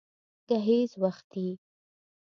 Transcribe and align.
گهيځ 0.49 0.91
وختي 1.03 1.47